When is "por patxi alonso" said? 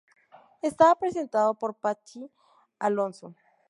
1.53-3.35